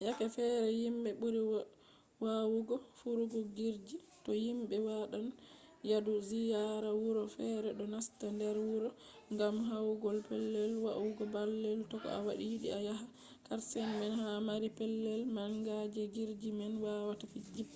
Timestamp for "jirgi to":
3.55-4.31